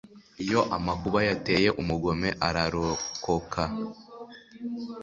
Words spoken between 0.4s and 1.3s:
iyo amakuba